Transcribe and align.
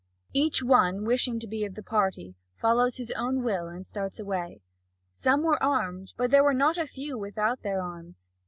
Each 0.33 0.63
one, 0.63 1.05
wishing 1.05 1.39
to 1.41 1.47
be 1.47 1.63
of 1.63 1.75
the 1.75 1.83
party, 1.83 2.33
follows 2.59 2.97
his 2.97 3.11
own 3.11 3.43
will 3.43 3.67
and 3.67 3.85
starts 3.85 4.19
away. 4.19 4.63
Some 5.13 5.43
were 5.43 5.61
armed, 5.61 6.15
but 6.17 6.31
there 6.31 6.43
were 6.43 6.55
not 6.55 6.79
a 6.79 6.87
few 6.87 7.19
without 7.19 7.61
their 7.61 7.83
arms. 7.83 8.27